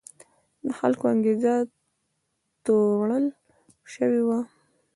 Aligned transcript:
د 0.65 0.67
خلکو 0.79 1.03
انګېزه 1.13 1.53
تروړل 2.63 3.25
شوې 3.93 4.21
وه. 4.27 4.39